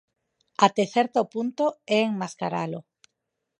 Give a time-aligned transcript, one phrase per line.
[0.65, 1.65] Até certo punto
[1.97, 2.79] é enmascaralo.